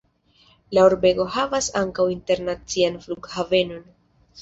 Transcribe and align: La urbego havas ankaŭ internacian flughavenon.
La 0.77 0.85
urbego 0.91 1.27
havas 1.35 1.69
ankaŭ 1.83 2.09
internacian 2.17 3.01
flughavenon. 3.07 3.89